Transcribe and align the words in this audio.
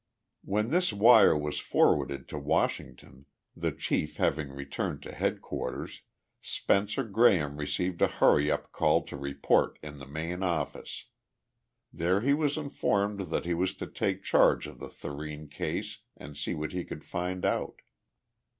When 0.43 0.69
this 0.69 0.91
wire 0.91 1.37
was 1.37 1.59
forwarded 1.59 2.27
to 2.29 2.39
Washington, 2.39 3.27
the 3.55 3.71
chief 3.71 4.17
having 4.17 4.49
returned 4.49 5.03
to 5.03 5.11
headquarters, 5.13 6.01
Spencer 6.41 7.03
Graham 7.03 7.57
received 7.57 8.01
a 8.01 8.07
hurry 8.07 8.49
up 8.49 8.71
call 8.71 9.03
to 9.03 9.15
report 9.15 9.77
in 9.83 9.99
the 9.99 10.07
main 10.07 10.41
office. 10.41 11.05
There 11.93 12.21
he 12.21 12.33
was 12.33 12.57
informed 12.57 13.29
that 13.29 13.45
he 13.45 13.53
was 13.53 13.75
to 13.75 13.85
take 13.85 14.23
charge 14.23 14.65
of 14.65 14.79
the 14.79 14.89
Thurene 14.89 15.47
case 15.51 15.99
and 16.17 16.35
see 16.35 16.55
what 16.55 16.71
he 16.71 16.83
could 16.83 17.03
find 17.05 17.45
out. 17.45 17.83